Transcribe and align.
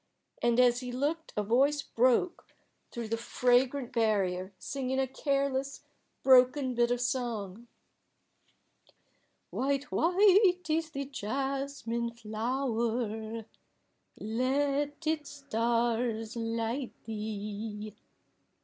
And 0.41 0.59
as 0.59 0.79
he 0.79 0.91
looked 0.91 1.31
a 1.37 1.43
voice 1.43 1.83
broke 1.83 2.47
through 2.91 3.09
the 3.09 3.17
fragrant 3.17 3.93
barrier 3.93 4.51
singing 4.57 4.97
a 4.97 5.05
careless, 5.05 5.81
broken 6.23 6.73
bit 6.73 6.89
of 6.89 6.99
song 6.99 7.67
"White, 9.51 9.91
white 9.91 10.67
is 10.67 10.89
the 10.89 11.05
jasmine 11.05 12.09
flower; 12.15 13.45
Let 14.19 15.05
its 15.05 15.29
stars 15.29 16.35
light 16.35 16.93
thee." 17.03 17.95